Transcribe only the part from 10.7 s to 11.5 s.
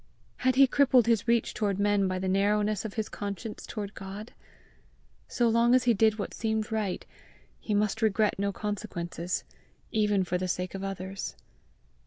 of others!